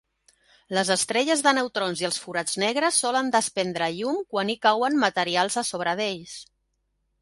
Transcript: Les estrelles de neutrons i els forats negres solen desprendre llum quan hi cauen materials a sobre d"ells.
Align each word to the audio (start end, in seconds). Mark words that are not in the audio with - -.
Les 0.77 0.89
estrelles 0.95 1.43
de 1.47 1.53
neutrons 1.57 2.01
i 2.05 2.09
els 2.09 2.17
forats 2.23 2.57
negres 2.65 2.99
solen 3.05 3.31
desprendre 3.37 3.93
llum 4.01 4.21
quan 4.35 4.53
hi 4.53 4.59
cauen 4.69 5.01
materials 5.09 5.63
a 5.67 5.71
sobre 5.73 5.99
d"ells. 6.03 6.39